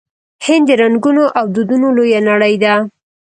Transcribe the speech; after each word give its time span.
هند 0.45 0.63
د 0.69 0.79
رنګونو 0.81 1.23
او 1.37 1.45
دودونو 1.55 1.87
لویه 1.97 2.19
نړۍ 2.29 2.55
ده. 2.63 2.73